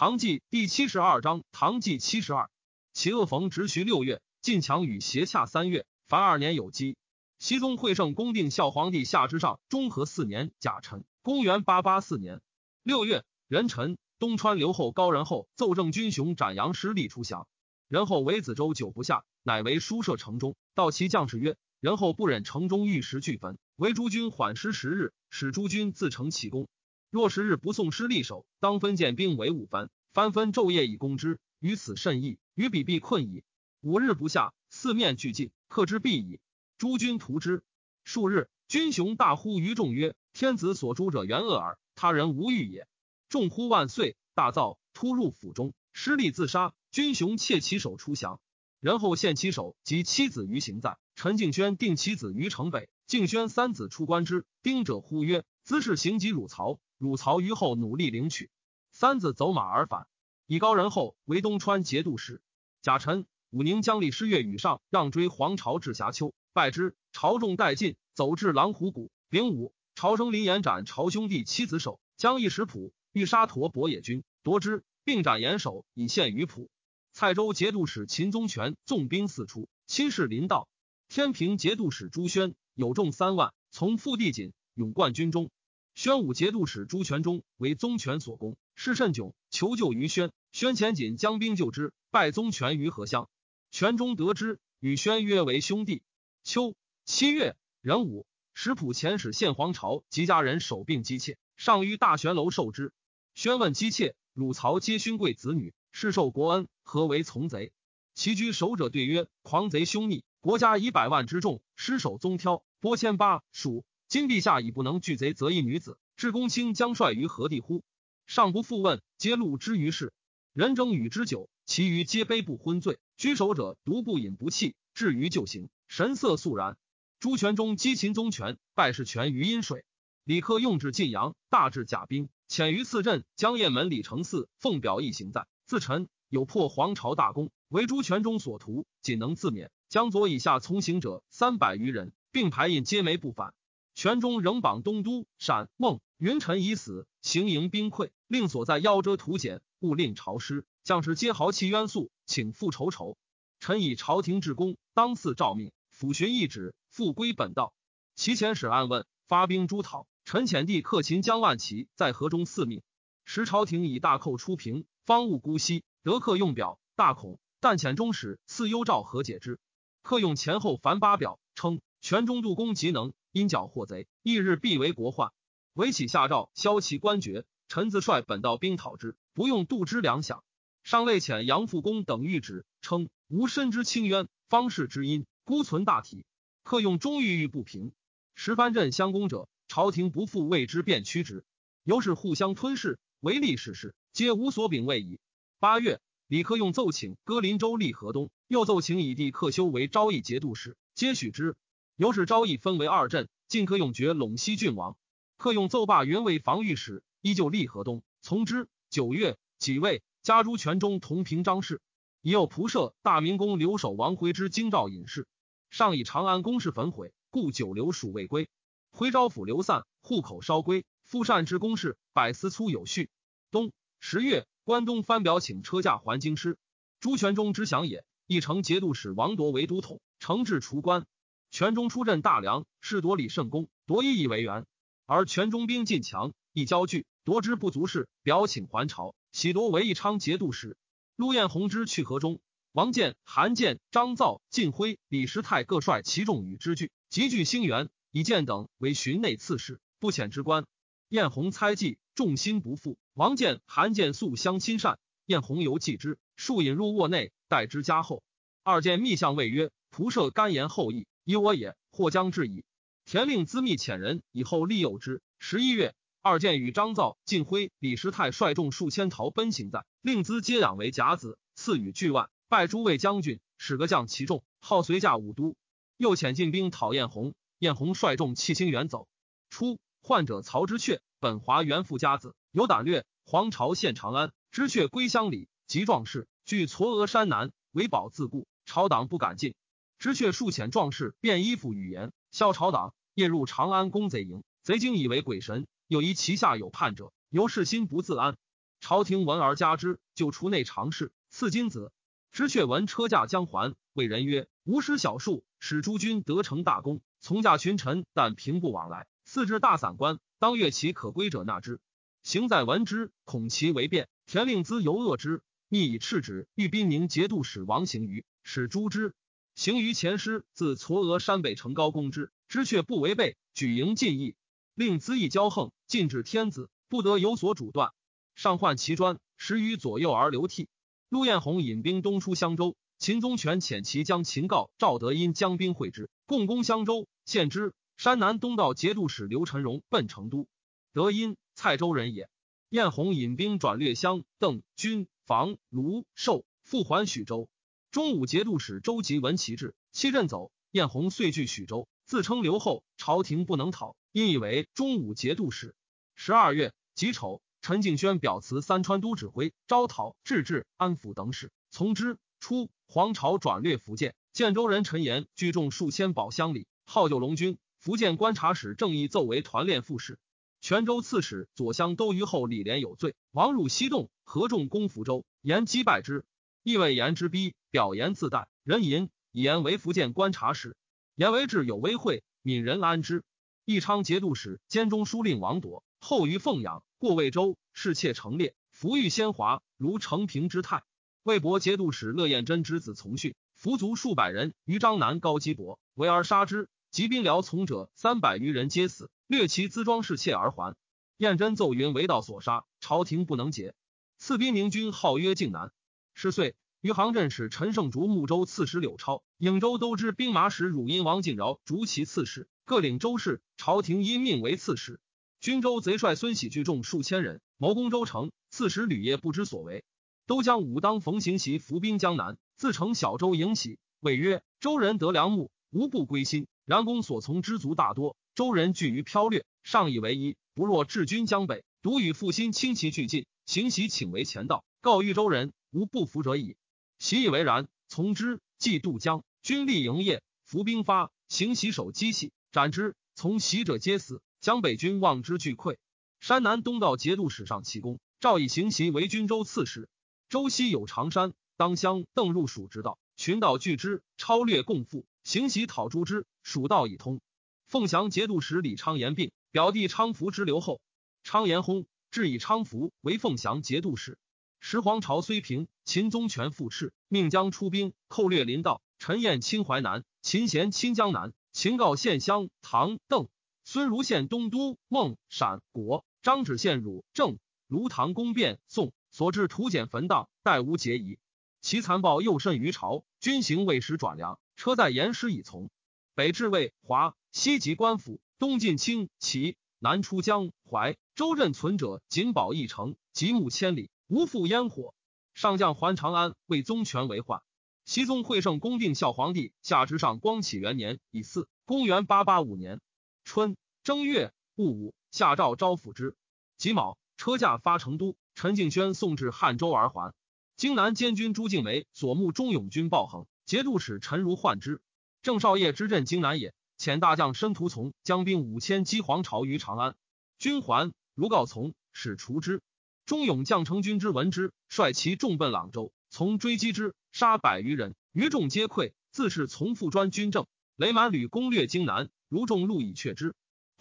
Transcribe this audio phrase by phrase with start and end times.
[0.00, 2.48] 唐纪第七十二章，唐纪七十二。
[2.94, 6.96] 其恶逢直徐六月，晋强与斜洽三月，凡二年有基。
[7.38, 12.40] 熹宗惠圣公定孝皇帝下之上，中和四年甲辰，公元八八四年
[12.82, 17.46] 六月，壬辰，东川留后高仁厚奏郑军雄斩杨师立出降。
[17.86, 20.56] 仁厚为子州久不下，乃为书舍城中。
[20.74, 26.68] 道其将士曰：“仁厚不忍城中玉石俱焚，为诸军缓师十日，使诸军自成其功。”
[27.10, 31.40] 若十日不送师立守，当分建兵为五番，番分昼夜以攻之。
[31.58, 33.42] 于此甚易，于彼必困矣。
[33.80, 36.38] 五日不下，四面俱尽，克之必矣。
[36.78, 37.64] 诸军图之。
[38.04, 42.86] 数日，军雄大呼于众曰：“天子所诛者元恶耳，他人无欲也。”
[43.28, 46.74] 众呼万岁，大造，突入府中，失利自杀。
[46.92, 48.40] 军雄窃其首出降，
[48.78, 50.96] 然后献其首及妻子于行在。
[51.16, 54.46] 陈敬轩定其子于城北，敬轩三子出关之。
[54.62, 58.50] 丁者呼曰：“兹是行及汝曹。”汝曹于后努力领取，
[58.92, 60.06] 三子走马而返，
[60.46, 62.42] 以高人后为东川节度使。
[62.82, 66.94] 甲辰，武宁将立师月羽上让追黄巢至峡丘，拜之。
[67.10, 69.10] 朝众殆尽，走至狼虎谷。
[69.30, 76.68] 丙午，朝生林延斩朝兄弟妻子首，将一石谱，欲杀驼伯野军，夺之，并斩严首，以献于谱。
[77.14, 80.68] 蔡州节度使秦宗权纵兵四出，侵蚀林道。
[81.08, 85.50] 天平节度使朱宣有众三万，从傅地锦，勇冠军中。
[85.94, 90.32] 宣武节度使朱全忠为宗权所攻，势甚窘，求救于宣。
[90.52, 93.28] 宣前仅将兵救之，败宗权于河乡。
[93.70, 96.02] 全忠得知，与宣约为兄弟。
[96.42, 96.74] 秋
[97.04, 102.92] 七月壬午，石浦前使献皇朝及家人守病姬妾，上于大玄楼受之。
[103.34, 107.72] 宣问姬妾：“汝曹皆勋贵子女，世受国恩，何为从贼？”
[108.14, 117.84] 其居守者对曰：“狂贼凶逆，国家以百万之众失守宗挑，拨千八属。”今陛下已不能拒贼，则一女子至公卿将率于何地乎？
[118.26, 120.12] 上不复问，皆录之于事。
[120.52, 122.98] 人争与之久，其余皆悲不昏醉。
[123.16, 126.76] 居守者独不饮不弃，至于就行，神色肃然。
[127.20, 129.84] 朱全忠击秦宗权，败事权于阴水。
[130.24, 135.46] 李克用至晋阳，大至甲兵，遣于次镇江雁门李承嗣奉表一行在。
[135.66, 139.68] 自陈有破黄巢大功，为朱全忠所图，仅能自勉。
[139.88, 143.54] 江左以下从行者三百余人，并排印皆没不返。
[144.02, 150.64] 全中仍榜东都、陕、孟、云臣已死，行营兵溃，令所在夭折图简，勿令朝师。
[150.82, 153.18] 将士皆豪气冤诉，请复仇仇。
[153.58, 157.74] 臣以朝廷至公，当赐诏命，抚巡一旨，复归本道。
[158.14, 160.06] 其前使暗问，发兵诛讨。
[160.24, 162.80] 臣遣帝克秦将万骑在河中四命。
[163.26, 169.60] 时朝廷以大寇出平，方务姑息，得客用表，大恐，但遣中使赐幽诏和解之。
[170.00, 173.12] 客用前后凡八表，称全中度公即能。
[173.32, 175.32] 因剿祸贼，翌日必为国患。
[175.74, 177.44] 唯起下诏，削其官爵。
[177.68, 180.40] 臣自率本道兵讨之，不用度之粮饷。
[180.82, 186.24] 上未遣杨复公等谕旨，称吾深知清冤，方士之因，孤存大体。
[186.64, 187.92] 客用终郁郁不平。
[188.34, 191.44] 十番镇相攻者，朝廷不复为之便屈之，
[191.84, 195.20] 由是互相吞噬，唯利是事，皆无所秉位矣。
[195.60, 201.54] 八月，李克用奏请割林州立河东，又奏请以弟克修为昭义节度使，皆许之。
[202.00, 204.96] 由是昭义分为二镇，晋克用爵陇西郡王，
[205.36, 208.70] 克用奏罢原为防御使，依旧立河东，从之。
[208.88, 211.82] 九月，己未，加诸权中同平章事，
[212.22, 215.28] 已有仆射大明宫留守王徽之京兆隐士，
[215.68, 218.48] 上以长安宫室焚毁，故久留属未归。
[218.90, 223.10] 徽昭府流散，户口稍归，复善之公事，百司粗有序。
[223.50, 226.56] 冬十月，关东藩表请车驾还京师，
[226.98, 228.06] 朱全忠之降也。
[228.26, 231.04] 一城节度使王铎为都统，承制除关。
[231.50, 234.66] 全中出镇大梁，士夺李圣公，夺一以为援。
[235.04, 239.16] 而全中兵进强，一交据，夺之不足事，表请还朝。
[239.32, 240.76] 喜夺为义昌节度使。
[241.16, 242.40] 陆彦宏之去河中，
[242.70, 250.66] 王建、韩建、张造、晋辉、李时泰各率其众与之聚，集聚兴元、以建等为巡内刺史，不遣之官。
[251.08, 252.96] 彦宏猜忌，众心不复。
[253.14, 258.22] 王建、韩建素相亲善，彦宏犹忌之，数引入卧内，待之加厚。
[258.62, 262.64] 二见密相谓曰：“仆射甘言后意。”以我也，或将至矣。
[263.04, 265.22] 田令资密遣人以后利诱之。
[265.38, 275.56] 十一月，二建与张造、晋辉、李时泰率众数千逃奔行在，令资接养为甲子，赐予巨万，拜诸位将军，使个将其众，号随驾武都。
[275.96, 279.08] 又遣进兵讨燕弘，燕弘率众弃清远走。
[279.48, 283.04] 初，患者曹之阙，本华元富家子，有胆略。
[283.26, 289.54] 黄巢献长安，知阙归乡里，及壮士，据嵯峨山南，为保自固，朝党不敢进。
[290.00, 292.94] 知阙数遣壮士，便衣服语言，效朝党。
[293.12, 298.38] 夜入长安攻贼营，贼惊以为鬼神，又疑其下有叛者，由是心不自安。
[298.80, 301.92] 朝廷闻而加之，就除内常侍，赐金子。
[302.32, 307.02] 知阙闻车驾将还，谓人曰：“吾师小数，使诸君得成大功。
[307.20, 309.06] 从驾群臣，但平不往来。
[309.26, 311.78] 赐之大散官，当阅其可归者纳之。
[312.22, 314.08] 行在闻之，恐其为变。
[314.24, 319.14] 田令孜犹恶之，密以赤旨，欲宾宁节度使王行于，使诛之。
[319.54, 324.34] 行于前师，自嵯峨山北城高攻之，知却不违背，举营进邑，
[324.74, 327.92] 令资议骄横，禁止天子，不得有所阻断。
[328.34, 330.68] 上患其专，十余左右而流涕。
[331.08, 337.74] 陆彦宏引兵东出襄州，秦宗权遣其将秦告、赵德因将兵会之，共攻襄州，献之。
[337.96, 340.48] 山南东道节度使刘臣荣奔成都。
[340.94, 342.30] 德因蔡州人也。
[342.70, 347.50] 彦宏引兵转略襄、邓、军、房、卢、寿，复还许州。
[347.90, 350.52] 中武节度使周吉闻其志，弃阵走。
[350.70, 355.74] 彦宏遂据许州，自称留后，朝廷不能讨，因以为中武节度使。
[356.14, 357.42] 十二月己丑。
[357.62, 362.16] 陈敬轩表辞三川都指挥，招讨、治治、安抚等使从之。
[362.38, 367.58] 初，黄巢转略福建，建州人陈岩聚众数千宝箱里，号九龙军。
[367.76, 370.18] 福建观察使郑义奏为团练副使。
[370.60, 376.24] 泉州刺史左相都虞后李连有罪，王汝西洞，合众攻福州，言击败之。
[376.62, 380.76] 意谓言之逼，表言自代，人淫以言为福建观察使。
[381.14, 383.24] 言为志有威惠，闽人安之。
[383.64, 386.84] 义昌节度使兼中书令王铎后于凤阳。
[386.98, 390.82] 过魏州，侍妾成列，服御先华，如承平之态。
[391.22, 396.68] 魏博节度使乐彦真之子从训，服卒数百人于张南高基伯，围而杀之。
[396.90, 400.76] 及兵僚从者三百余人皆死，掠其辎装侍妾而还。
[401.16, 403.74] 彦真奏云为道所杀，朝廷不能解。
[404.18, 405.72] 赐兵明军号曰靖南。
[406.22, 413.40] 十岁，余杭镇使陈胜竹睦州刺史柳超，颍州都知兵马使汝阴王敬饶逐其刺史，各领州事。
[413.56, 415.00] 朝廷因命为刺史。
[415.40, 418.32] 军州贼帅孙喜聚众数千人，谋攻州城。
[418.50, 419.82] 刺史吕业不知所为，
[420.26, 423.78] 都将武当冯行袭伏兵江南，自成小州迎喜。
[424.00, 426.48] 谓曰：周人得良木，无不归心。
[426.66, 430.36] 然公所从之族大多，周人惧于飘掠，上以为一。
[430.52, 436.56] 不若治军江北，独与复心轻骑俱进，行袭请为前道，告豫州人无不服者矣。
[436.98, 438.40] 习以为然，从之。
[438.58, 442.94] 既渡江，军力营业，伏兵发，行袭手机器，斩之。
[443.14, 444.20] 从袭者皆死。
[444.40, 445.76] 江北军望之俱溃，
[446.20, 449.88] 山南东道节度使上其功，赵以行袭为军州刺史。
[450.28, 456.26] 周西有长山，当乡邓入蜀之道，群岛拒之，超略共赴，行袭讨诛之。
[456.42, 457.20] 蜀道已通。
[457.66, 460.80] 凤翔节度使李昌言病，表弟昌福之留后。
[461.22, 464.18] 昌言薨，至以昌福为凤翔节度使。
[464.60, 468.82] 时皇朝虽平，秦宗权复斥，命将出兵寇掠临道。
[468.98, 473.28] 陈彦侵淮南，秦贤侵江南，秦告献襄、唐、邓。
[473.64, 481.18] 孙如献东都，孟陕国张芷献汝郑卢唐攻变宋，所至土简坟荡，待无结疑。
[481.62, 485.70] 其残暴又甚于朝，军行未时转粮，车在严师以从。
[486.14, 490.98] 北至魏华，西及官府，东进清齐，南出江淮。
[491.14, 494.92] 州任存者仅保一城，极目千里，无复烟火。
[495.34, 497.42] 上将还长安，为宗权为患。
[497.84, 502.80] 西宗会圣恭定孝皇帝下之上光启元年乙巳，公元八八五年。
[503.22, 506.16] 春正月戊午，下诏招抚之。
[506.58, 508.16] 己卯，车驾发成都。
[508.34, 510.12] 陈敬轩送至汉州而还。
[510.56, 514.82] 荆南监军朱敬梅所慕忠勇军暴横，节度使陈如患之。
[515.22, 519.94] 郑少业之镇荆南也，遣大将申屠从将兵五千击黄巢于长安。
[520.38, 522.60] 军还，如告从，使除之。
[523.10, 528.92] 忠勇将成军之闻之，率其众奔朗州，从追击之，杀百余人，余众皆溃。
[529.10, 530.46] 自是从复专军政。
[530.76, 532.08] 雷满吕攻略荆南。
[532.28, 533.34] 如众路以却之。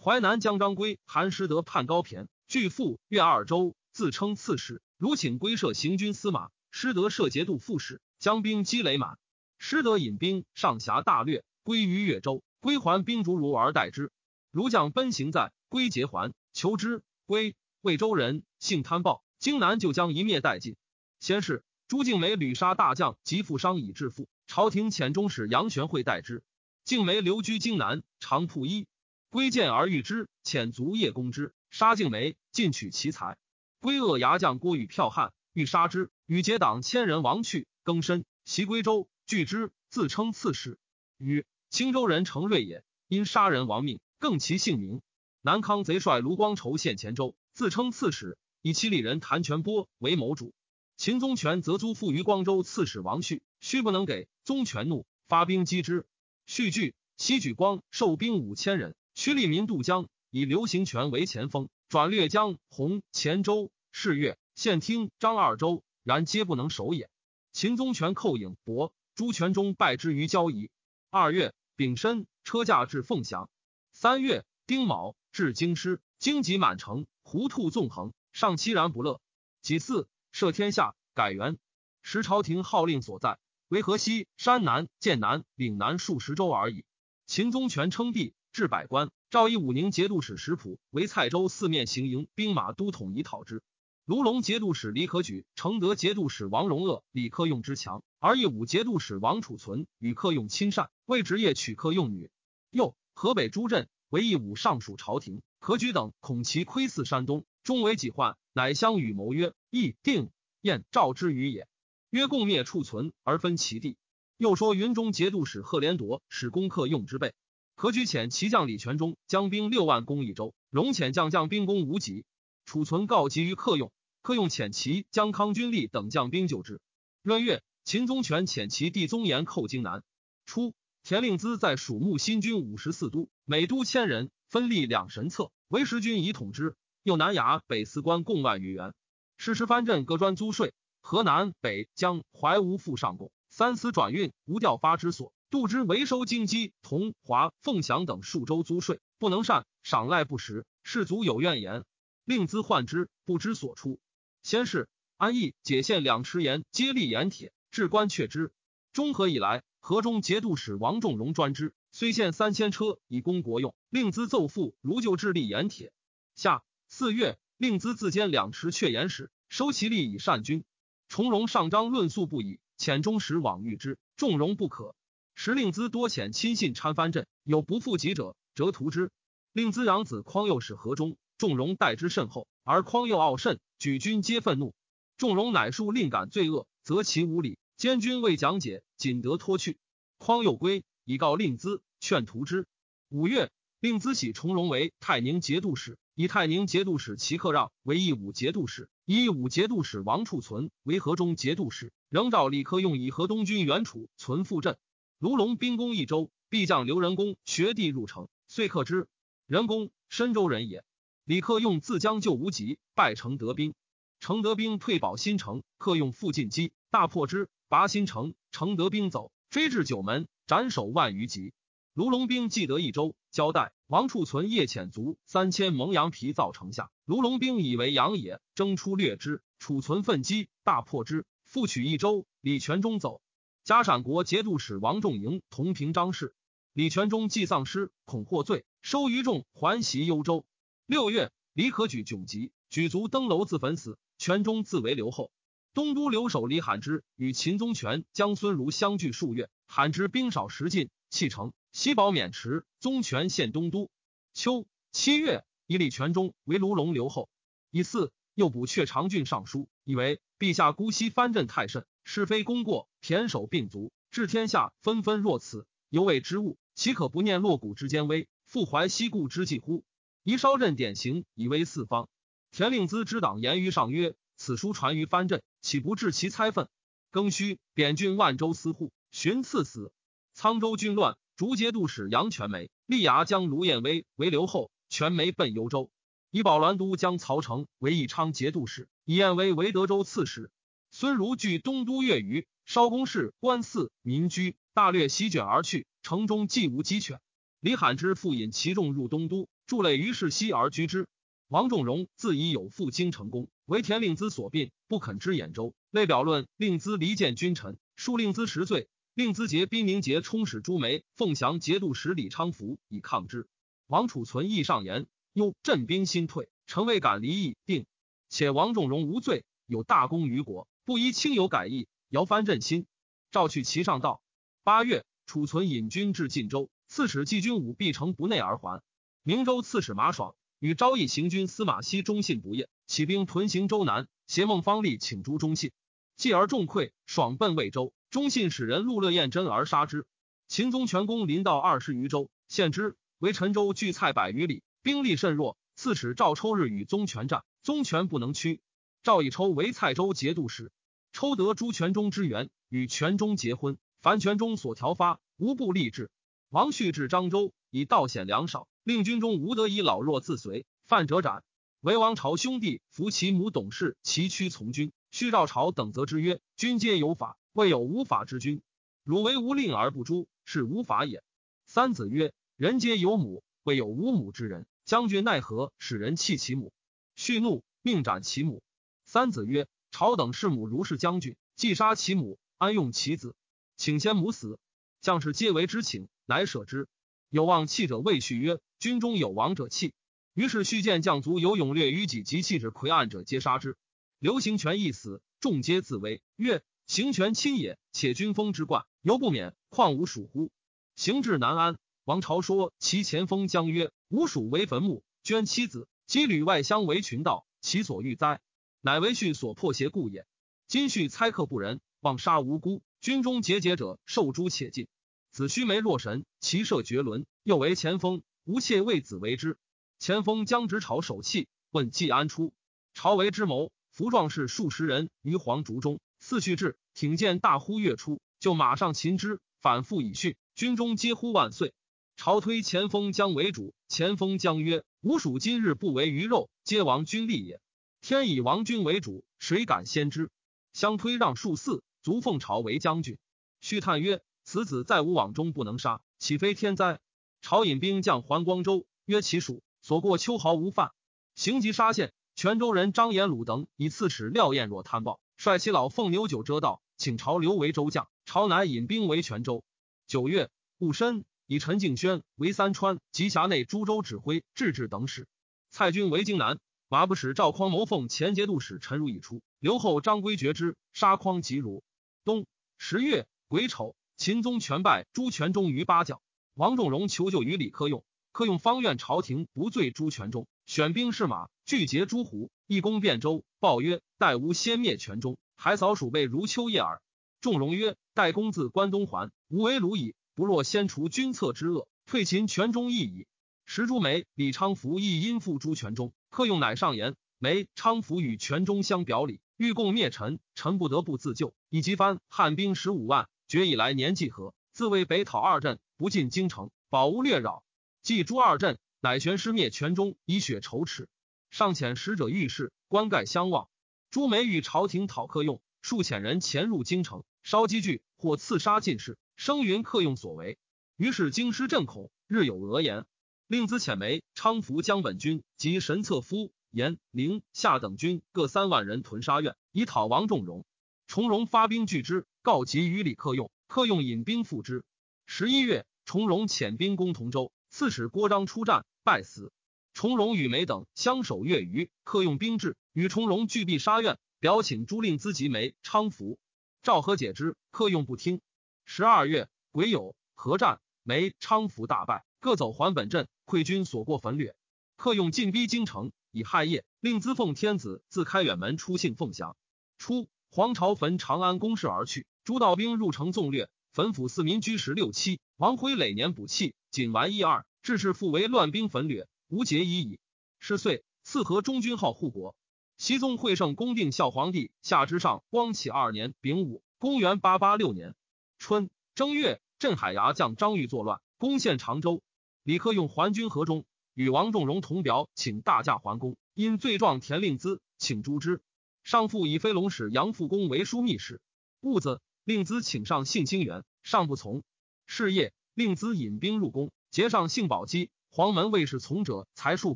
[0.03, 4.81] 淮南将张归、韩师德叛高骈，拒赴越二州，自称刺史。
[4.97, 9.19] 如请归设行军司马，师德设节度副使，将兵击雷满。
[9.59, 12.41] 师德引兵上峡大略，归于越州。
[12.61, 14.11] 归还兵卒如而待之。
[14.49, 17.03] 如将奔行在，归结还求之。
[17.27, 20.75] 归魏州人，性贪暴，荆南就将一灭殆尽。
[21.21, 26.43] 先是朱敬梅屡杀大将及富商以致富，朝廷遣中使杨玄会代之。
[26.83, 28.85] 敬梅留居荆南，常铺衣，
[29.29, 33.37] 归见而遇之，遣卒夜攻之，杀敬梅，尽取其财。
[33.79, 40.77] 归恶牙将郭宇剽悍，欲杀之，与结党千人亡去，更深袭归州，拒之，自称刺史。
[41.17, 45.01] 与青州人程瑞也，因杀人亡命，更其姓名。
[45.41, 50.53] 南康贼帅卢光筹献前州，自称刺史，以其里人谭全波为谋主。
[50.95, 56.05] 秦宗权则租赋于光州刺史王旭，须不能给，宗权怒，发兵击之。
[56.45, 67.09] 续据西举光受兵五千人，驱利民渡江，以刘行权为前锋，转略江洪、黔州、士越、县听张二州，然皆不能守也。
[67.51, 70.71] 秦宗权寇颖伯，朱全忠败之于交夷。
[71.09, 73.49] 二月丙申，车驾至凤翔。
[73.91, 79.21] 三月丁卯，至京师，荆棘满城，胡兔纵横，上凄然不乐。
[79.61, 81.59] 几次，赦天下，改元。
[82.01, 86.85] 时朝廷号令所在，为河西、山南、剑南、岭南数十州而已。
[87.27, 93.61] 秦宗权称帝，置百官，诏以武宁节度使石普为蔡州四面行营兵马都统，以讨之。
[94.05, 102.31] 卢龙节度使李可举、承德节度使王荣鄂、李克用之强，而义武节度使王储存与克用亲善，为职业娶克用女。
[102.71, 111.67] 又河北诸镇为义武上属朝廷，何举等恐其窥伺山东，终为己患，乃相与谋曰：议定燕赵之余也。
[112.09, 113.97] 曰共灭处存而分其地。
[114.37, 117.33] 又说云中节度使贺连铎使攻克用之辈，
[117.75, 122.25] 何举遣骑将李全忠将兵六万攻益州，荣遣将将兵攻无极。
[122.65, 123.91] 储存告急于克用。
[124.21, 126.81] 克用遣其将康军力等将兵救之。
[127.21, 130.03] 闰月，秦宗权遣其弟宗延寇荆南。
[130.45, 130.73] 初，
[131.03, 136.75] 田令孜在蜀牧新军五十四都，每都千人，分立两神策，为时军以统之。
[137.03, 138.93] 又南衙、北司官共万余员。
[139.37, 151.85] 事时藩镇各专租税，河南、北江、淮无复上贡，三司转运无调发之所，度之为收京畿、同华、凤翔等数州租税，不能善，赏赖不实，士卒有怨言，
[152.25, 153.99] 令资患之，不知所出。
[154.43, 158.51] 先是，安邑解县两池盐皆立盐铁，至官却之。
[158.91, 165.91] 中和以来，河中节度使王仲荣专之，虽献三千车以供国用，令兹奏复如旧致立盐铁。
[166.35, 170.63] 下四月，令兹自兼两池阙盐使，收其利以善军。
[171.07, 174.95] 崇荣上章论诉不已，遣中使往谕之，仲荣不可。
[175.33, 179.11] 时令兹多遣亲信参藩镇，有不负己者，折图之。
[179.53, 183.59] 令兹养子匡佑使河中，仲荣待之甚厚，而匡佑傲甚。
[183.79, 184.75] 举军皆愤怒，
[185.17, 187.57] 仲荣乃恕令感罪恶，则其无礼。
[187.75, 189.77] 监军未讲解，仅得脱去。
[190.17, 192.67] 匡佑归，以告令兹，劝图之。
[193.07, 193.49] 五月，
[193.81, 201.93] 令资喜重荣为泰宁节度使，以泰宁节度使齐克让为义武节度使，以义武节度使王处存为河中节度使。
[202.09, 204.77] 仍召李克用以河东军援储存复镇。
[205.17, 209.07] 卢龙兵攻益州，必将刘仁恭学弟入城，遂克之。
[209.47, 210.83] 仁恭，深州人也。
[211.23, 213.73] 李克用自将救无极，败承德兵。
[214.19, 218.33] 承德兵退保新城，克用复进击，大破之，拔新城。
[218.51, 221.53] 承德兵走，追至九门，斩首万余级。
[221.99, 226.91] 卢龙兵既得一州，交代王处存夜遣卒三千蒙羊皮造城下。
[227.03, 229.41] 卢龙兵以为羊也，征出掠之。
[229.57, 232.25] 储存奋击，大破之，复取一州。
[232.39, 233.21] 李全忠走，
[233.65, 236.33] 加陕国节度使王仲营同平张氏。
[236.71, 240.45] 李全忠既丧失，恐获罪，收余众还袭幽州。
[240.85, 243.97] 六月，李可举窘急，举卒登楼自焚死。
[244.17, 245.33] 全中自为留后。
[245.73, 251.51] 东都留守李罕之与秦宗权、将孙如相聚数月，罕之兵少食尽，弃城。
[251.71, 253.89] 西保渑池，宗权献东都。
[254.33, 257.29] 秋七月，以李全忠为卢龙留后。
[257.69, 269.83] 以四，又补阙长郡尚书，以为陛下姑息藩镇太甚，是非功过，田守并足，治天下纷纷若此，犹未之物，岂可不念落谷之间危，复怀西故之计乎？
[270.23, 272.09] 宜稍任典刑，以威四方。
[272.51, 276.67] 田令孜之党言于上曰：“此书传于藩镇，岂不致其猜愤？”
[277.11, 279.91] 庚戌，贬郡万州司户，寻赐死。
[280.35, 285.89] 沧州军乱，逐节度使杨全梅、立牙将卢彦威为留后，全梅奔幽州。
[286.31, 290.51] 以保栾都将曹成为义昌节度使，以彦威为德州刺史。
[290.91, 297.21] 孙儒据东都越余，烧宫室、官寺、民居，大略席卷而去，城中既无鸡犬。
[297.61, 299.47] 李罕之复引其众入东都。
[299.65, 301.07] 筑垒于世西而居之。
[301.47, 305.73] 王仲荣自以有赴京成功，为田令孜所并，不肯知兖州。
[305.89, 308.89] 类表论令孜离间君臣，恕令孜十罪。
[309.19, 313.49] 令孜节宾宁节充使朱梅、凤翔节度使李昌福以抗之。
[313.85, 317.85] 王储存意上言：忧镇兵心退，臣未敢离意定。
[318.29, 322.85] 且王仲荣无罪，有大功于国，不宜轻有改意，摇翻朕心。
[323.29, 324.21] 召去其上道。
[324.63, 328.81] 八月，储存引军至晋州，刺史季军武必城不内而还。
[329.23, 334.07] 明州刺史马爽与昭义行军司马熙忠信不厌，起兵屯行州南。
[334.27, 335.73] 携孟方立请诛忠信，
[336.15, 337.91] 继而众溃，爽奔魏州。
[338.09, 340.07] 忠信使人陆乐彦真而杀之。
[340.47, 342.95] 秦宗全攻临到二十余州，献之。
[343.19, 345.57] 为陈州距蔡百余里，兵力甚弱。
[345.75, 348.61] 刺史赵抽日与宗权战，宗权不能屈。
[349.03, 350.71] 赵以抽为蔡州节度使，
[351.13, 353.77] 抽得朱全忠之援，与全忠结婚。
[354.01, 356.09] 凡全忠所调发，无不立志。
[356.49, 358.67] 王旭至漳州，以道险粮少。
[358.83, 361.43] 令军中无得以老弱自随，犯者斩。
[361.79, 364.91] 为王朝兄弟扶其母董氏齐屈从军。
[365.11, 368.61] 须赵朝等则之曰：君皆有法，未有无法之君。
[369.03, 371.23] 汝为无令而不诛，是无法也。
[371.65, 374.67] 三子曰：人皆有母，未有无母之人。
[374.85, 376.73] 将军奈何使人弃其母？
[377.15, 378.61] 续怒，命斩其母。
[379.05, 383.35] 三子曰：朝等弑母如是将军，既杀其母，安用其子？
[383.77, 384.59] 请先母死。
[385.01, 386.87] 将士皆为之请，乃舍之。
[387.29, 389.93] 有望弃者未续曰：军中有亡者弃。
[390.33, 393.77] 于是续见将卒有勇略于己及弃之魁岸者，皆杀之。
[394.19, 396.21] 刘行权一死，众皆自危。
[396.35, 400.49] 曰：行权亲也，且军锋之冠，犹不免，况吾属乎？
[400.95, 408.41] 行至南安，王朝说其前锋将曰：吾属为坟墓，捐妻子，羁旅外乡为群盗，其所欲哉？
[408.81, 410.25] 乃为婿所破邪故也。
[410.67, 414.87] 今续猜克不仁，妄杀无辜，军中节节者受诛且尽。
[415.31, 419.59] 子虚眉若神，其射绝伦，又为前锋，吾妾为子为之。
[419.99, 422.51] 前锋将执朝守器，问季安出。
[422.95, 431.73] 朝为之谋，服壮士数十人于黄竹中，四去至，挺剑大呼跃出，就马上擒之，反复以训，军中皆呼万岁。
[432.15, 437.61] 朝推前锋将为主，前锋将曰：“吾属今日不为鱼肉，皆亡君立也。
[438.01, 440.29] 天以王君为主，谁敢先之？”
[440.73, 443.17] 相推让数四，卒奉朝为将军。
[443.61, 446.99] 续叹曰：“此子在吾网中不能杀，岂非天灾？”
[447.41, 450.91] 朝引兵将还光州，曰：“其属。”所过秋毫无犯，
[451.35, 458.09] 行及沙县，泉州人张延鲁等以刺史廖彦若贪暴，率其老奉牛酒遮道，请朝刘为州将。
[458.25, 459.63] 朝南引兵为泉州。
[460.05, 465.29] 九月戊申，以陈敬轩为三川及辖内诸州指挥、制置等使。
[465.69, 471.85] 蔡军为荆南，马不使赵匡谋奉前节度使陈如已出，留后张规绝之，杀匡即如。
[472.25, 472.45] 冬
[472.77, 476.21] 十月癸丑，秦宗全败朱全忠于八角。
[476.53, 478.03] 王仲荣求救于李克用。
[478.33, 483.45] 克用方愿朝廷不罪朱全忠，选兵士马拒劫诸胡，一攻汴州。
[483.59, 486.99] 报曰：待吾先灭全中，还扫鼠辈如秋叶耳。
[487.41, 490.15] 仲荣曰：待公自关东还，吾为鲁矣。
[490.33, 493.27] 不若先除君侧之恶，退秦全中亦矣。
[493.67, 501.53] 石朱梅、李昌福亦因附朱全忠，克用乃上言：梅、昌福与全中相表里，欲共灭陈，臣不得不自救。
[501.69, 504.55] 以及番汉兵十五万，决以来年计和？
[504.71, 507.63] 自为北讨二镇，不进京城，保无略扰。
[508.01, 511.07] 继诸二镇，乃玄师灭全中，以雪仇耻。
[511.49, 513.69] 上遣使者御史，官盖相望。
[514.11, 520.57] 朱梅与朝廷讨客用，数遣人潜入京城，烧积聚，或刺杀进士，声云客用所为。
[520.95, 523.05] 于是京师震恐，日有讹言。
[523.47, 530.65] 令资遣梅、昌福江本军及神策夫严陵夏等军各三万人屯沙苑，以讨王仲荣。
[531.07, 534.83] 重荣发兵拒之，告急于李克用，克用引兵赴之。
[535.25, 537.51] 十一月，重荣遣兵攻同州。
[537.71, 539.51] 刺史郭彰出战，败死。
[539.99, 546.39] 重荣与梅等相守月余，客用兵至，与重荣拒壁杀怨，表请朱令资及梅昌福。
[546.81, 548.39] 赵和解之，客用不听。
[548.85, 554.55] 十二月癸酉，合战，梅昌福大败，各走还本镇，溃军所过焚掠。
[554.95, 559.57] 客用进逼京城，以亥夜，令资奉天子自开远门出幸凤翔。
[559.97, 565.41] 初，黄巢焚长安宫室而去，诸道兵入城纵掠，焚府四民居十六七。
[565.57, 566.73] 王辉累年补气。
[566.89, 570.19] 仅完一二，致是复为乱兵焚掠，无节已矣。
[570.59, 572.55] 是岁，赐和中军号护国。
[572.97, 578.15] 熙宗会圣恭定孝皇帝下之上光启二年丙午，公元八八六年
[578.59, 582.21] 春正月，镇海牙将张玉作乱，攻陷常州。
[582.61, 586.37] 李克用还军河中，与王仲荣同表，请大驾还宫。
[586.53, 588.61] 因罪状田令孜，请诛之。
[589.03, 591.41] 上父以飞龙使杨复恭为枢密使。
[591.79, 594.61] 戊子，令孜请上信兴元，上不从。
[595.07, 595.53] 是夜。
[595.73, 599.95] 令孜引兵入宫，劫上幸宝鸡，黄门卫士从者才数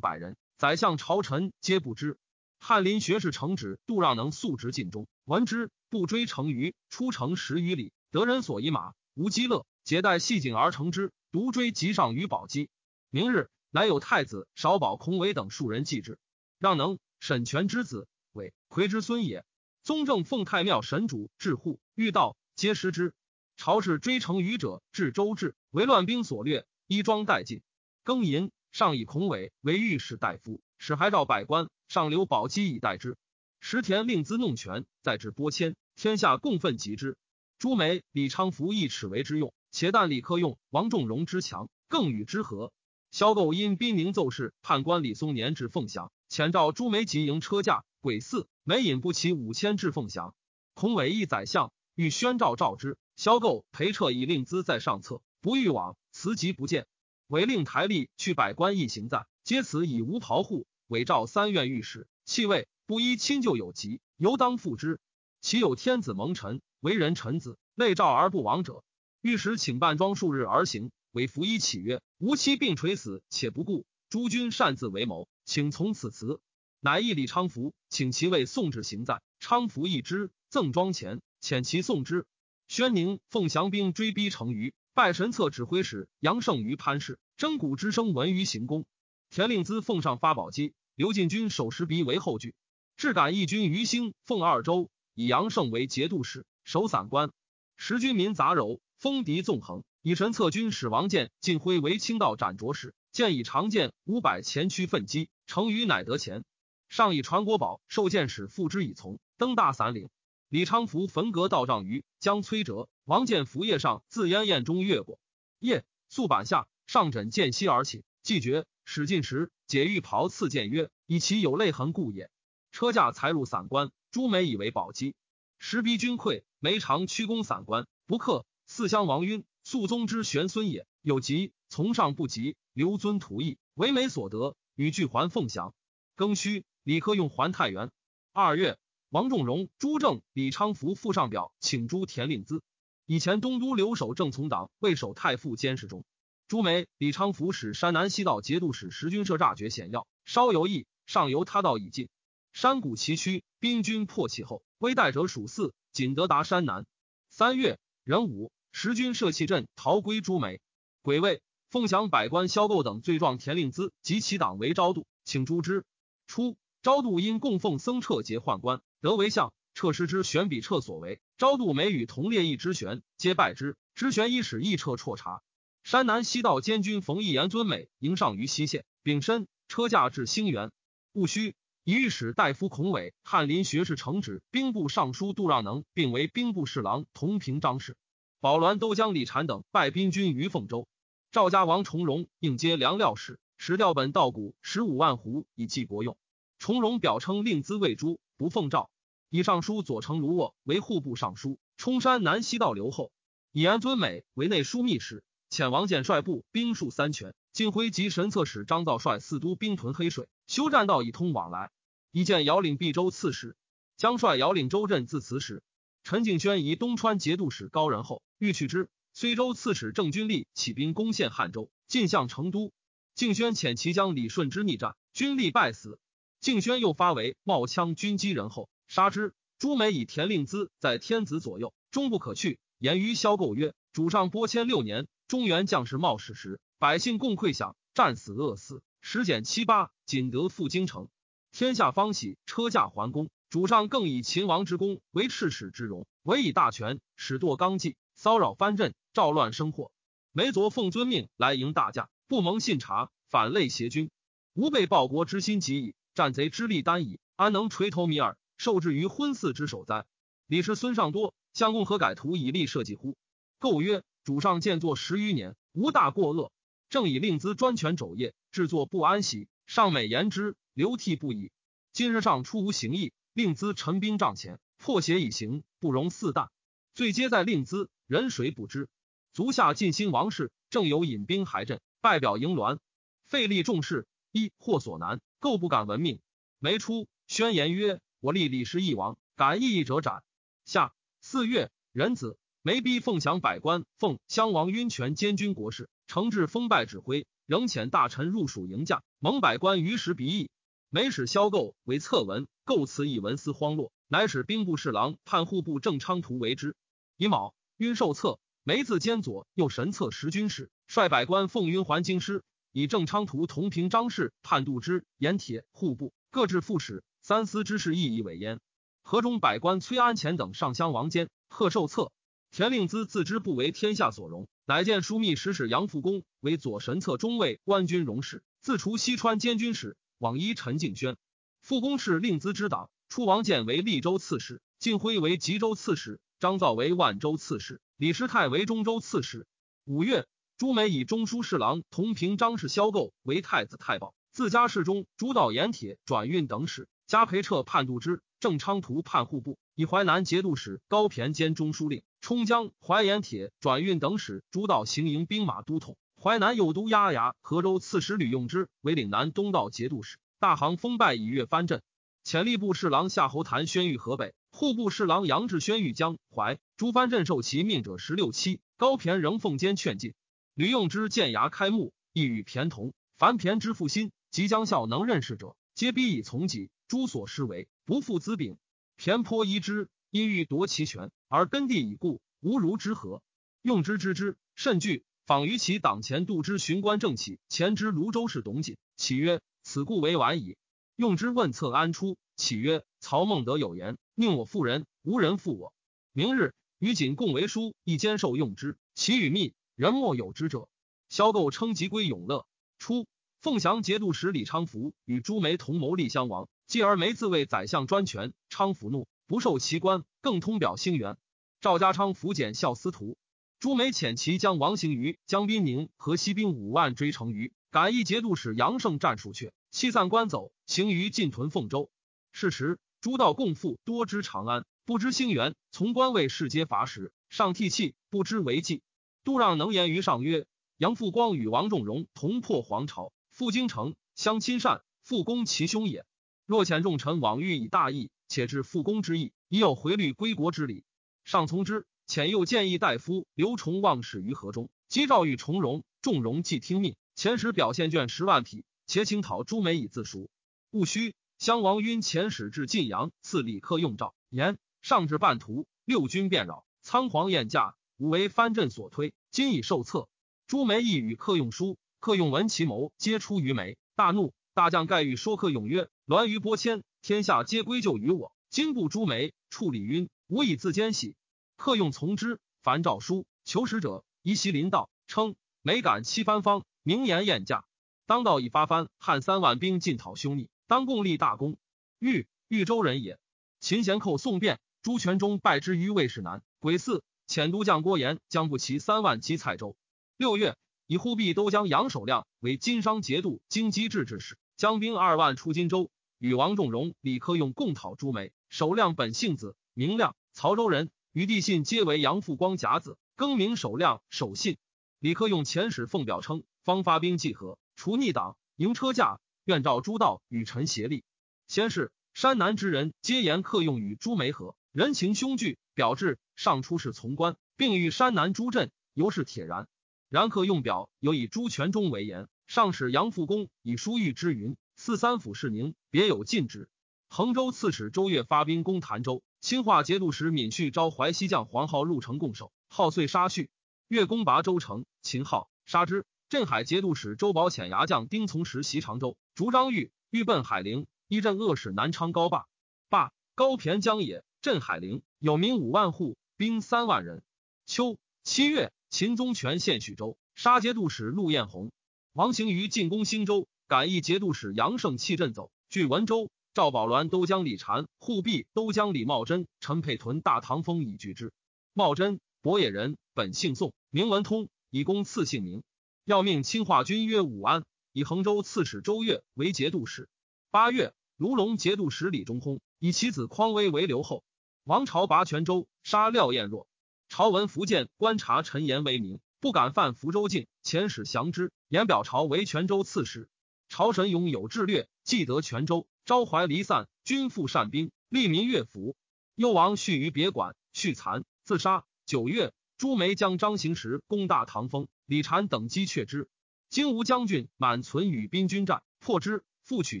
[0.00, 2.18] 百人，宰相朝臣皆不知。
[2.58, 12.70] 翰林学士承旨杜让能素直进中，闻之不追成于，出城十余里，得人所以马，无饥乐，结带系颈而成之，独追即上于宝鸡。
[13.08, 16.18] 明日，乃有太子少保孔伟等数人继之。
[16.58, 19.44] 让能沈权之子，为魁之孙也。
[19.84, 23.14] 宗正奉太庙神主至户，遇道皆失之。
[23.56, 27.62] 朝士追成于者至周至，为乱兵所掠，衣装殆尽。
[28.04, 33.16] 庚寅，上以孔伟为御史大夫，使还召百官，上留宝鸡以待之。
[33.60, 37.16] 石田令资弄权，在至拨迁，天下共愤极之。
[37.58, 42.72] 朱梅、李昌福一尺为之用，且但李克用、王仲荣之强，更与之和。
[43.10, 50.34] 萧构因兵宁奏事，判官李松年至凤翔，遣召朱梅及迎车驾，鬼四每引不齐五千至凤翔。
[50.74, 52.98] 孔伟一宰相，欲宣诏召之。
[53.16, 56.86] 萧构裴彻以令资在上策，不欲往，辞疾不见。
[57.28, 65.00] 唯令台吏去百官一行在，皆此以无袍户，伪诏三院御史，弃位，不依亲旧有疾，犹当复之。
[65.40, 68.82] 其有天子蒙尘，为人臣子，内诏而不亡者，
[69.20, 70.90] 御史请半庄数日而行。
[71.12, 73.86] 为服一起曰：“吾妻病垂死，且不顾。
[74.08, 76.40] 诸君擅自为谋，请从此辞。”
[76.80, 79.22] 乃议李昌福，请其为送至行在。
[79.38, 82.26] 昌福一之，赠庄钱，遣其送之。
[82.66, 88.86] 宣宁奉降兵追逼成虞，拜神策指挥使杨胜于潘氏，征鼓之声闻于行宫。
[89.28, 92.54] 田令孜奉上发宝鸡，刘进军守石鼻为后据。
[92.96, 94.88] 至感义军于兴，奉二州。
[95.14, 97.32] 以杨胜为节度使，守散关。
[97.76, 99.82] 时军民杂糅，风敌纵横。
[100.00, 106.44] 以神策军使王建、晋辉为清道斩卓使，建以长剑五百前驱奋击，成于乃得前。
[106.88, 110.08] 上以传国宝授剑使付之以从，登大散岭。
[110.54, 115.18] 李昌福焚阁道丈于将崔折，王建伏叶上自烟焰中越过。
[115.58, 122.30] 夜宿板下，上枕剑息而起，既绝，使进时解玉袍赐剑曰：“以其有泪痕故也。”
[122.70, 123.90] 车驾才入散关。
[124.12, 125.16] 朱梅以为宝鸡，
[125.58, 128.46] 时逼军溃，梅长驱攻散关，不克。
[128.68, 130.86] 四乡王晕，肃宗之玄孙也。
[131.02, 135.74] 有疾，从上不及，留尊图邑，为梅所得，与俱还凤翔。
[136.16, 137.90] 庚戌，李克用还太原。
[138.32, 138.78] 二月，
[139.14, 142.62] 王仲荣、朱正、李昌福附上表，请诸田令孜。
[143.06, 146.04] 以前东都留守正从党为守太傅监视中。
[146.48, 152.08] 朱梅、李昌福使山南西道节度使石军设诈绝险要，稍有异，上游他道已尽。
[152.52, 156.84] 山谷崎岖，兵军破气后，危待者属四，仅得达山南。
[157.30, 160.60] 三月壬午，石军设气阵，逃归朱梅。
[161.02, 165.84] 癸未，凤翔百官萧构等罪状田令孜及其党为昭度，请诛之。
[166.26, 169.52] 初，昭度因供奉僧彻节宦官，得为相。
[169.74, 173.76] 彻师之玄比彻所为，昭度每与同列一之玄，皆拜之。
[173.94, 175.42] 之玄一使亦彻辍察。
[175.82, 180.72] 山南西道监军冯异言尊美迎上于西县，丙申，车驾至兴元。
[181.12, 181.54] 戊戌。
[181.84, 187.98] 以御史大夫孔伟、翰林学士承旨兵部尚书杜让能，并为兵部侍郎，同平章事。
[188.40, 190.88] 保鸾都将李禅等拜兵军于凤州。
[191.30, 196.16] 赵家王重荣应接粮料使，使调本稻谷十五万斛以济国用。
[196.58, 198.88] 重荣表称令资未诛，不奉诏。
[199.28, 203.12] 以尚书左丞卢沃为户部尚书，冲山南西道留后。
[203.52, 207.34] 以安尊美为内枢密使，遣王建率部兵数三权。
[207.52, 211.70] 晋辉及神策使张造率四都兵屯黑水，修栈道以通往来。
[212.10, 213.56] 一见遥领毕州刺史，
[213.96, 215.62] 将率遥领州镇自此使。
[216.02, 222.72] 陈敬轩以东川节度使高仁厚欲去之，虽州刺史郑军力起兵攻陷汉州，进向成都。
[223.14, 226.00] 敬轩遣其将李顺之逆战，军力败死。
[226.40, 229.34] 敬轩又发为冒羌军机仁厚，杀之。
[229.58, 232.58] 朱梅以田令孜在天子左右，终不可去。
[232.78, 241.08] 言于萧构曰：“主上播迁六年，中原将士冒矢时。”百姓共溃饷，战死饿死，时减七八，仅得复京城。
[241.50, 243.30] 天下方喜，车驾还宫。
[243.48, 249.92] 主上更以秦王之功为赤史之荣，委以大权，使堕纲纪，骚扰藩镇，赵乱生祸。
[250.32, 254.10] 梅昨奉遵命来迎大驾，不蒙信察，反类邪君，
[254.54, 260.06] 吾辈报国之心极矣，战贼之力单矣，安能垂头米耳，受制于昏嗣之手哉？
[260.46, 263.16] 李氏孙尚多，相公何改图以立社稷乎？
[263.58, 266.52] 构曰：主上建作十余年，无大过恶。
[266.90, 271.50] 正以令资专权肘腋，制作不安喜，尚美言之，流涕不已。
[271.92, 276.48] 今日上出无行意，令资陈兵帐前，破邪以行，不容四旦。
[276.92, 278.88] 罪皆在令资，人谁不知？
[279.32, 282.78] 足下尽兴王室，正有引兵还镇，拜表迎銮，
[283.24, 286.20] 费力重事，一或所难，构不敢闻命。
[286.60, 290.22] 没出宣言曰：“我立李氏义王，敢异议者斩。”
[290.64, 295.90] 下四月，壬子，梅逼凤翔百官，奉襄王晕权监军国事。
[296.06, 300.48] 承制封拜指挥，仍遣大臣入蜀迎驾，蒙百官于时鼻翼。
[300.88, 306.76] 梅使萧构为策文，构词以文思荒落，乃使兵部侍郎判户部郑昌图为之。
[307.18, 318.60] 乙卯，晕受策，梅自兼左右神策十军事，率百官奉晕还京师，以郑昌图同平章事、判度之、盐铁、户部各置副使，三司之事亦以为焉。
[319.02, 322.12] 河中百官崔安潜等上乡王坚贺受策。
[322.50, 331.16] 田令孜自知不为天下所容，乃见枢密使使杨复恭为左神策中尉官军容事，自除西川监军使，往依陈敬轩。
[331.62, 339.46] 复恭是令孜之党，出王建为利州刺史，晋辉为吉州刺史，张造为万州刺史，李师泰为中州刺史。
[339.86, 340.26] 五月，
[340.58, 352.02] 朱梅以中书侍郎同平张氏萧构为太子太保，自家侍中诸道盐铁转运等使，加培彻判度之，郑昌图判户部，以淮南节度使高骈兼中书令。
[352.20, 355.96] 冲江、淮盐铁转运等使，诸道行营兵马都统。
[356.20, 361.82] 淮南右都押牙、河州刺史吕用之为岭南东道节度使，大行封败以越藩镇。
[362.24, 366.58] 潜吏部侍郎夏侯谭宣谕河北，户部侍郎杨志宣谕江淮。
[366.76, 368.60] 诸藩镇受其命者十六七。
[368.76, 370.14] 高骈仍奉监劝进。
[370.54, 372.92] 吕用之见牙开幕，亦与骈同。
[373.16, 376.70] 凡骈之负心，即将效能任事者，皆逼以从己。
[376.86, 378.58] 诸所施为，不复资禀。
[378.98, 383.22] 骈颇疑之，因欲夺其权，而根蒂已固，无如之何。
[383.62, 385.04] 用之知之，甚惧。
[385.26, 390.58] 访于其党前度之巡官正起，前之泸州市董瑾，启曰：“此故为晚矣。”
[390.96, 395.72] 用之问策安出，启曰：“曹孟德有言，宁我负人，无人负我。
[396.12, 398.76] 明日与瑾共为书，一兼受用之。
[398.94, 400.68] 其与密，人莫有之者。”
[401.08, 402.46] 萧构称即归永乐。
[402.78, 403.06] 初，
[403.40, 411.18] 凤翔节度使李昌福与朱梅同谋立襄王，继而梅自为宰相专权，昌福怒，不受其官，更通表兴元。
[411.60, 413.16] 赵家昌辅检校司徒。
[413.60, 421.90] 朱梅遣其将王行于江滨宁和西兵五万追成于，感义节度使杨胜战数阙，弃散官走，行于进屯凤州。
[422.32, 425.54] 是时，诸道共赴，多知长安，不知兴元。
[425.70, 428.82] 从官位世皆伐时，上涕泣，不知为计。
[429.22, 430.46] 杜让能言于上曰
[430.76, 436.04] ：“杨复光与王仲荣同破黄巢，赴京城，相亲善，复攻其兄也。
[436.46, 440.84] 若遣众臣往欲以大义，且至复公之意，已有回律归国之礼，
[441.24, 450.28] 上从之。”遣又建议大夫刘崇望使于河中，击诏与重荣，重荣既听命，遣使表现卷十万匹，且请讨朱梅以自赎。
[450.70, 460.06] 戊戌，襄王晕遣使至晋阳，赐李克用诏，言上至半途，六军变扰，仓皇宴驾，吾为藩镇所推，今已受策。
[460.46, 464.34] 朱梅亦与克用书，克用闻其谋，皆出于梅，大怒。
[464.52, 468.36] 大将盖欲说克用曰：“栾于波迁，天下皆归咎于我。
[468.50, 471.16] 今不朱梅，处理晕，吾以自坚喜。”
[471.56, 477.64] 客用从之，凡诏书求使者，宜袭临道，称每敢七番方，名言宴驾。
[478.04, 481.56] 当道已发藩，汉三万兵进讨凶逆，当共立大功。
[481.98, 483.18] 豫豫州人也。
[483.58, 486.42] 秦贤寇宋变，朱全忠败之于魏氏南。
[486.58, 489.74] 癸巳，遣都将郭延将不齐三万击蔡州。
[490.18, 490.54] 六月，
[490.86, 498.32] 以忽必都将杨守亮为金商节度京畿制置使，将兵二万出荆州，与王仲荣、李克用共讨朱梅。
[498.48, 500.90] 守亮本姓子，名亮，曹州人。
[501.12, 504.56] 与帝信皆为杨复光甲子，更名守亮、守信。
[504.98, 511.04] 李克用遣使奉表称，方发兵济河，除逆党，迎车驾，愿召诸道与臣协力。
[511.46, 519.68] 先是，山南之人皆言克用与朱梅和，人情凶惧，表至上出使从官，并与山南诸镇，犹是铁然。
[520.08, 526.68] 然克用表有以朱全忠为言，上使杨复公以书谕之云：四三府事宁，别有禁止。
[527.08, 529.24] 衡州刺史周越发兵攻潭州。
[529.40, 533.50] 清化节度使闵旭招淮西将黄浩入城共守，浩遂杀旭。
[533.88, 536.06] 越攻拔州城，秦浩杀之。
[536.28, 540.86] 镇海节度使周保遣牙将丁从实袭常州，逐张玉，欲奔海陵。
[541.08, 542.46] 一镇恶使南昌高霸，
[542.88, 544.22] 霸高骈江也。
[544.42, 547.24] 镇海陵有民五万户，兵三万人。
[547.66, 551.72] 秋七月，秦宗权献许州，杀节度使陆彦宏。
[552.14, 556.30] 王行于进攻兴州，感义节度使杨胜弃镇走，据文州。
[556.54, 561.32] 赵宝鸾都将李禅，护弼都将李茂贞、陈佩屯大唐封以拒之。
[561.72, 565.64] 茂贞，博野人，本姓宋，名文通，以公赐姓名。
[566.04, 570.08] 要命清化军曰武安，以衡州刺史周越为节度使。
[570.52, 574.22] 八月，卢龙节度使李中轰以其子匡威为留后。
[574.62, 576.68] 王朝拔泉州，杀廖彦若。
[577.08, 581.52] 朝闻福建观察陈言为名，不敢犯福州境，遣使降之。
[581.68, 583.28] 言表朝为泉州刺史。
[583.68, 585.86] 朝神勇有智略，既得泉州。
[586.06, 588.96] 招怀离散，君复善兵，利民乐府。
[589.34, 591.84] 幽王续于别馆，续残自杀。
[592.06, 596.30] 九月，朱梅将张行时攻大唐丰，李禅等击却之。
[596.70, 600.00] 荆吴将军满存与兵军战，破之，复取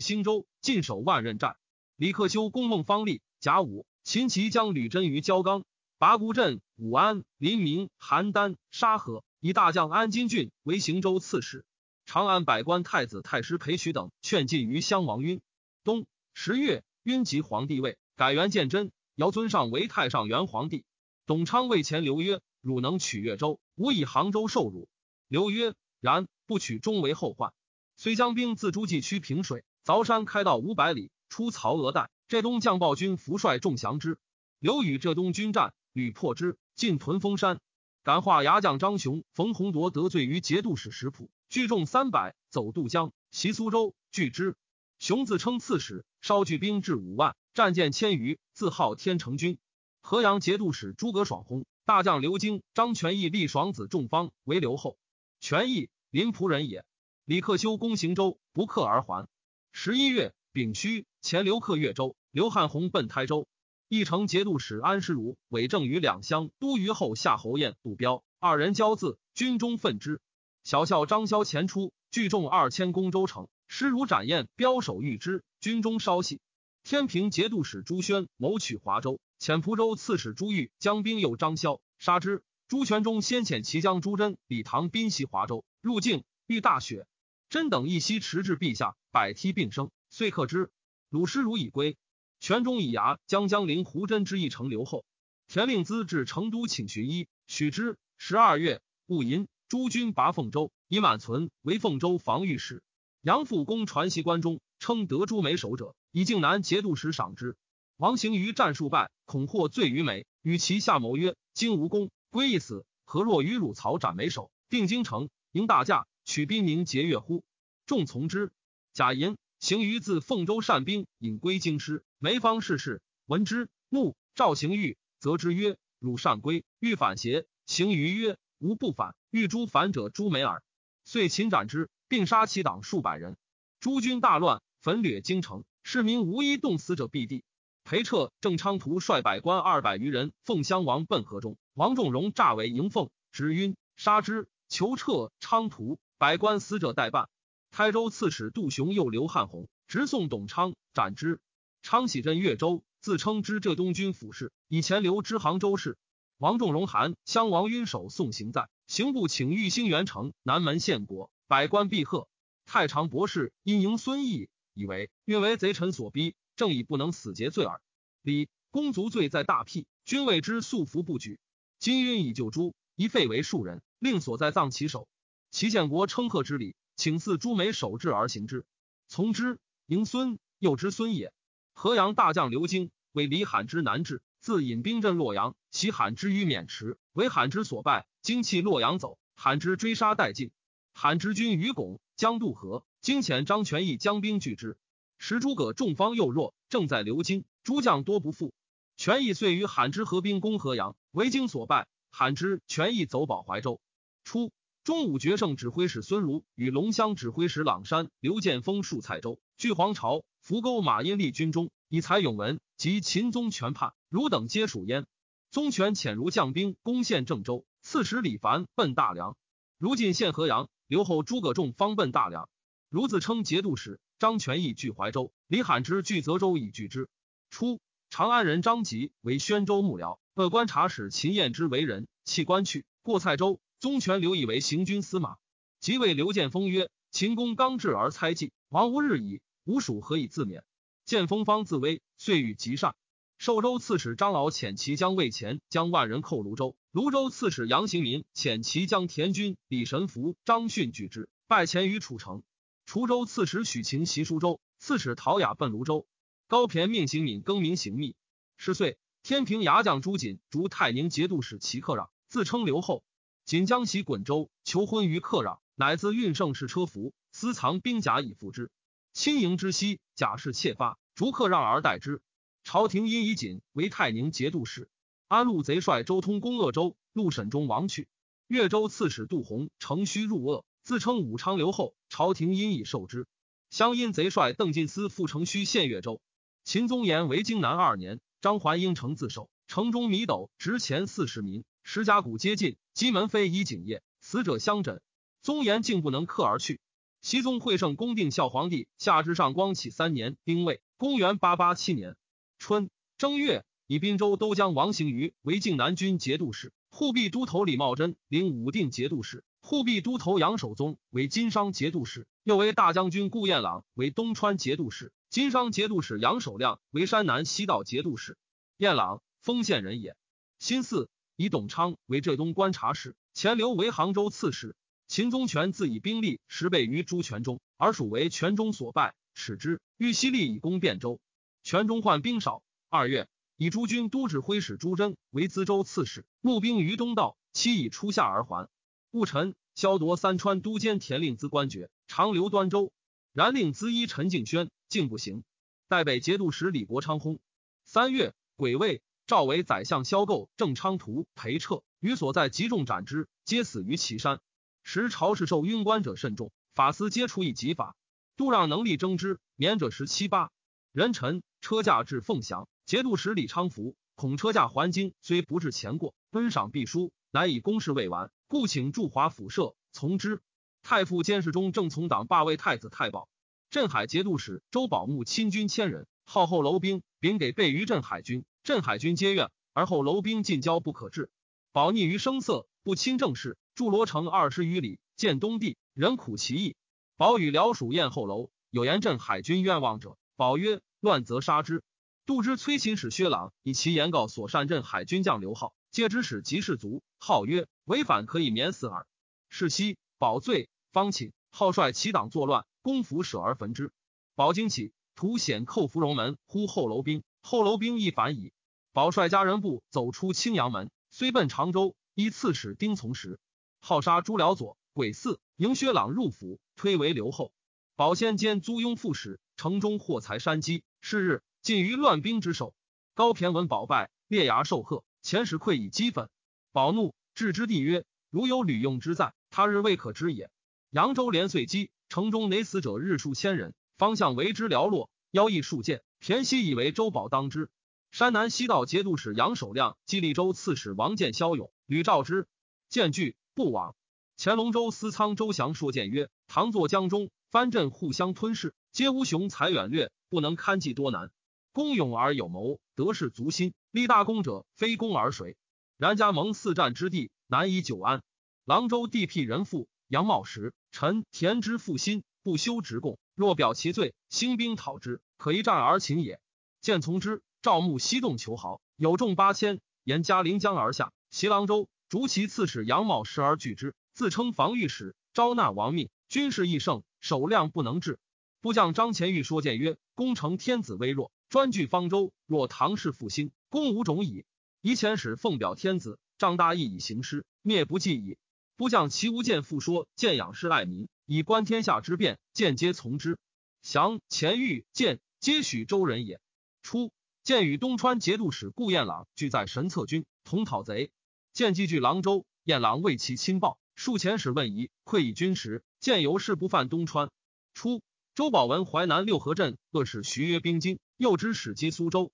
[0.00, 1.56] 兴州，尽守万仞寨。
[1.96, 5.66] 李克修攻孟方立，甲午，秦齐将吕真于焦刚、
[5.98, 11.66] 拔谷镇、武安、临明、邯郸、沙河，以大将安金俊为行州刺史。
[12.06, 15.42] 长安百官太子太师裴渠等劝进于襄王晕。
[15.84, 20.86] 冬十月，晕即皇帝位，改元建真，尧尊上为太上元皇帝。
[21.26, 24.88] 董昌为前刘曰：“汝能取越州，吾以杭州受辱。”
[25.28, 27.52] 刘曰：“然，不取终为后患。”
[27.98, 32.08] 虽将兵自诸暨区平水，凿山开道五百里，出曹娥带。
[32.28, 34.16] 浙东将暴军伏率众降之。
[34.58, 37.60] 刘与浙东军战，屡破之，进屯封山。
[38.04, 44.58] 感化牙将张雄、冯弘铎得罪于节度使石普，聚众三百，走渡江，袭苏州，拒之。
[44.98, 49.56] 雄自称刺史，稍聚兵至五万，战舰千余，自号天成军。
[50.02, 54.98] 河阳节度使诸葛爽轰大将刘京、张全义立爽子众方为留后。
[55.40, 56.84] 全义临蒲人也。
[57.24, 59.26] 李克修攻行州，不克而还。
[59.72, 63.48] 十一月丙戌，前刘克越州，刘汉宏奔台州。
[63.96, 70.20] 义城节度使安师儒伪正于两乡都虞候夏侯彦、杜彪二人交字，军中愤之。
[70.64, 76.40] 小校张萧前出，聚众二千攻州城，师儒斩彦，标守御之，军中稍息。
[76.82, 82.42] 天平节度使朱宣谋取华州，遣蒲州刺史朱玉将兵诱张萧，杀之。
[82.66, 87.06] 朱全忠先遣骑将朱桢、李唐兵袭华州，入境遇大雪，
[87.48, 90.70] 真等一夕迟至陛下，百梯并生，遂克之。
[91.10, 91.96] 鲁师如已归，
[92.44, 95.06] 全中以牙将江陵胡真之一城留后。
[95.48, 97.96] 田令孜至成都请寻医，许之。
[98.18, 102.82] 十二月戊寅，诸军拔凤州，以满存为凤州防御使。
[103.22, 105.96] 杨复公传檄关中，称得诸美守者。
[106.12, 107.56] 以靖南节度使赏之。
[107.96, 117.42] 王行于战数败，恐获罪于美，与其下谋曰：“今无功，归一死，何若与汝曹斩眉首，定京城，迎大驾，取兵宁节月乎？”
[117.86, 118.52] 众从之。
[118.92, 122.04] 贾银行于自凤州善兵，引归京师。
[122.24, 124.16] 梅方事事，闻之，怒。
[124.34, 130.62] 赵行玉责之曰：“汝善归，欲反邪？”行于曰：“吾不反，欲诛反者诛梅耳。”
[131.04, 133.36] 遂擒斩之，并杀其党数百人。
[133.78, 135.64] 诸军大乱，焚掠京城。
[135.82, 137.44] 市民无一动死者，毙地。
[137.84, 141.58] 裴彻、郑昌图率百官二百余人，奉襄王奔河中。
[141.74, 144.48] 王仲荣诈为迎奉，直晕杀之。
[144.70, 147.28] 求彻、昌图百官死者待办。
[147.70, 151.38] 台州刺史杜雄又刘汉宏直送董昌，斩之。
[151.84, 155.98] 昌喜镇越州，自称知浙东军府事，以前留知杭州事。
[156.38, 162.26] 王仲荣函襄王晕守送行在，刑部请御兴元城南门献国，百官必贺。
[162.64, 164.48] 太常博士因迎孙毅。
[164.72, 167.82] 以为愿为贼臣所逼，正以不能死节罪耳。
[168.22, 171.38] 李公族罪在大辟，君谓之素服不举。
[171.78, 175.06] 今晕以救诸，一废为庶人，令所在葬其首。
[175.50, 178.64] 齐建国称贺之礼，请赐朱梅守制而行之。
[179.06, 179.58] 从之。
[179.86, 181.30] 迎孙又之孙也。
[181.74, 188.06] 河阳大将刘京为李罕之南至，自引兵镇洛阳，其罕之于渑池，为罕之所败。
[188.22, 190.50] 经弃洛阳走，罕之追杀殆尽。
[190.94, 192.86] 罕之军于巩将渡河。
[193.00, 194.78] 惊遣张全义将兵拒之，
[195.18, 198.54] 时诸葛众方又弱，正在流京，诸将多不复。
[198.96, 201.86] 全义遂与罕之合兵攻河阳，为京所败。
[202.10, 203.78] 罕之全义走保怀州。
[204.22, 204.52] 初，
[204.84, 215.06] 中武决胜指挥使孙儒与龙骧指挥使朗山、刘建峰戍蔡州，据黄巢、扶沟马殷立军中，以才勇文及秦宗权叛，汝等皆属焉。
[215.50, 219.38] 宗权遣如将兵攻陷郑州，刺史李凡奔大梁，
[219.78, 222.50] 如进陷河阳，留后诸葛仲方奔大梁。
[222.90, 227.08] 如自称节度使，张全义据怀州，李罕之据泽州以拒之。
[227.48, 227.80] 初，
[228.10, 233.62] 长安人张吉为宣州幕僚，恶观察使秦彦之为人，弃官去，过蔡州。
[233.80, 235.36] 宗权留以为行军司马。
[235.80, 240.62] 即谓刘建峰曰：“秦公刚至而猜忌，王无日矣，吾蜀何以自勉？”
[241.04, 242.94] 建峰方自危，遂与极善。
[243.36, 252.42] 寿州刺史张老遣其将魏前将万人寇泸州，泸州刺史杨行民遣其将田军李神福、张逊拒之，拜前于楚城。
[252.86, 256.06] 滁州刺史许勤袭舒州，刺史陶雅奔泸州。
[256.46, 258.14] 高骈命行敏更名行密。
[258.56, 263.04] 十岁，天平牙将朱瑾逐太宁节度使齐克让，自称刘后。
[263.44, 268.70] 瑾将袭滚州，求婚于克让，乃自运胜士车服，私藏兵甲以赴之。
[269.14, 272.20] 亲迎之夕，甲士窃发，逐客让而待之。
[272.64, 274.90] 朝廷因以锦为泰宁节度使。
[275.28, 278.08] 安陆贼帅周通攻鄂州，陆沈中亡去。
[278.48, 280.64] 越州刺史杜洪乘虚入鄂。
[280.82, 283.28] 自称武昌留后，朝廷因以受之。
[283.70, 286.20] 湘阴贼帅邓进思复城虚县越州。
[286.64, 295.00] 秦宗言为京南二年，张环应城自守，城中米斗值钱四十民，石甲骨皆尽，鸡门非以景业，死者相枕。
[295.40, 296.80] 宗言竟不能克而去。
[297.24, 302.18] 熹宗会圣恭定孝皇帝下至上光启三年，丁未，公元八八七年
[302.58, 309.42] 春正月，以滨州都将王行于为靖南军节度使，护弼都头李茂贞领武定节度使。
[309.62, 318.36] 护弼都头杨守宗为金商节度使，又为大将军顾彦朗为东川节度使，金商节度使杨守亮为山南西道节度使。
[318.76, 320.14] 彦朗，丰县人也。
[320.58, 324.76] 新四以董昌为浙东观察使，钱刘为杭州刺史。
[325.06, 329.80] 秦宗权自以兵力十倍于朱全忠，而属为全忠所败，耻之。
[329.96, 331.20] 欲西力以攻汴州，
[331.62, 332.62] 全忠患兵少。
[332.88, 338.68] 二月，以诸军都指挥使朱桢为淄州刺史，募兵于东道，期以初夏而还。
[339.10, 342.92] 戊辰，削夺三川都监田令孜官爵，长留端州。
[343.32, 345.44] 然令资衣陈敬轩，竟不行。
[345.88, 347.38] 代北节度使李国昌薨。
[347.84, 354.40] 三月，癸未，赵为宰相萧构、郑昌图、裴彻与所在集众斩之，皆死于岐山。
[354.84, 357.96] 时朝事受晕官者甚众，法司皆处以极法。
[358.36, 360.50] 度让能力争之，免者十七八。
[360.92, 370.42] 人臣车驾至凤翔，节度使李昌福恐车驾还京，虽不至前过，恩赏必输，乃以公事未完，故请驻华府舍，从之。
[370.82, 373.28] 太傅监视中正从党罢为太子太保。
[373.70, 378.44] 镇海节度使周保牧亲军千人，号后楼兵，禀给备于镇海军。
[378.62, 381.30] 镇海军皆愿，而后楼兵进交不可治。
[381.72, 386.76] 保逆于声色，不亲政事，驻罗城二十余里，见东地，人苦其意。
[387.16, 391.82] 保与辽属燕后楼，有言镇海军愿望者，保曰：乱则杀之。
[392.26, 399.06] 杜之崔秦使薛朗以其言告所善镇海军将刘浩，皆指使及士卒，号曰：违反可以免死耳。
[399.48, 400.68] 是夕，保罪。
[400.92, 403.92] 方寝，号率其党作乱，公府舍而焚之。
[404.34, 407.22] 保惊起，图险寇芙蓉门，呼后楼兵。
[407.40, 408.52] 后楼兵亦反矣。
[408.92, 413.40] 保率家人部走出青阳门，虽奔常州，依刺史丁从时，
[413.80, 417.52] 号杀朱辽左、鬼四，迎薛朗入府，推为留后。
[417.96, 420.84] 保先兼租庸副使，城中获财山积。
[421.00, 422.72] 是日，尽于乱兵之手。
[423.14, 426.28] 高骈闻保败，列牙受贺，前使愧以积愤。
[426.70, 430.50] 保怒，置之地曰：“如有吕用之在，他日未可知也。”
[430.90, 436.04] 扬州连岁饥，城中馁死者日数千人，方向为之寥落，腰翼数箭。
[436.20, 437.70] 骈西以为周保当之。
[438.12, 442.46] 山南西道节度使杨守亮、蓟利州刺史王建骁勇，吕召之，
[442.88, 443.94] 见拒不往。
[444.38, 451.30] 乾隆州司仓周祥说谏曰：“唐作江中，藩镇互相吞噬，皆无雄才远略，不能堪计多难。
[451.72, 455.56] 公勇而有谋，得势足心，立大功者，非功而谁？
[455.98, 458.22] 然加盟四战之地，难以久安。
[458.64, 463.18] 郎州地辟人富。”杨茂实臣田之负心，不修职贡。
[463.34, 466.40] 若表其罪，兴兵讨之，可一战而擒也。
[466.80, 467.42] 见从之。
[467.62, 471.88] 赵牧西动求豪，有众八千，沿嘉陵江而下，袭郎州。
[472.08, 476.08] 逐其刺史杨茂时而拒之，自称防御使，招纳亡命。
[476.28, 478.20] 军事亦盛，守量不能治。
[478.60, 482.32] 部将张虔玉说谏曰：“攻城天子微弱，专据方舟。
[482.46, 484.44] 若唐氏复兴，攻无种矣。
[484.80, 488.38] 宜遣使奉表天子，仗大义以行师，灭不计矣。”
[488.78, 493.38] 部将齐无见复说见养士爱民，以观天下之变，见皆从之。
[493.82, 496.40] 降前欲见皆许州人也。
[496.80, 497.10] 初，
[497.42, 501.10] 见与东川节度使顾彦朗俱在神策军，同讨贼。
[501.54, 505.84] 见既据郎州，燕郎为其亲报，数遣使问疑，愧以军时。
[506.00, 507.30] 见由是不犯东川。
[507.74, 508.02] 初，
[508.34, 512.32] 周保文淮南六合镇恶使徐曰兵精，又知使击苏州，